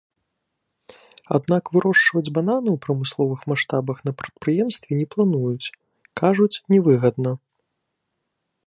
Аднак 1.37 1.63
вырошчваць 1.75 2.33
бананы 2.37 2.69
ў 2.73 2.77
прамысловых 2.85 3.39
маштабах 3.53 3.97
на 4.09 4.15
прадпрыемстве 4.23 4.91
не 5.03 5.07
плануюць, 5.13 5.67
кажуць, 6.25 6.53
не 6.75 6.79
выгадна. 6.91 7.31